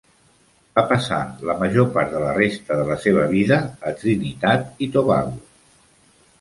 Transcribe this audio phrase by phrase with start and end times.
[0.77, 1.19] Va passar
[1.49, 3.61] la major part de la resta de la seva vida
[3.91, 5.41] a Trinitat i Tobago.